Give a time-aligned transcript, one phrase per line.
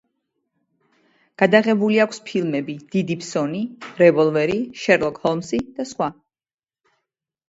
[1.41, 3.61] გადაღებული აქვს ფილმები „დიდი ფსონი“,
[4.03, 6.09] „რევოლვერი“, „შერლოკ ჰოლმზი“ და სხვა.